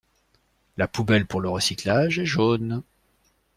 La 0.77 0.87
poubelle 0.87 1.27
pour 1.27 1.41
le 1.41 1.49
recyclage 1.49 2.17
est 2.17 2.25
jaune. 2.25 2.81